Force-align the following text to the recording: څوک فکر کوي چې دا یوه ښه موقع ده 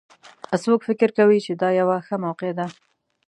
څوک 0.63 0.79
فکر 0.87 1.09
کوي 1.17 1.39
چې 1.45 1.51
دا 1.61 1.69
یوه 1.79 1.97
ښه 2.05 2.15
موقع 2.25 2.51
ده 2.57 2.67